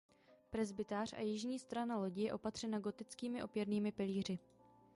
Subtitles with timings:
[0.51, 4.39] Presbytář a jižní strana lodi je opatřena gotickými opěrnými pilíři.